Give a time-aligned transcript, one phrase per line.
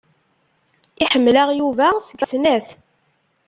[1.03, 2.67] Iḥemmel-aɣ Yuba seg snat.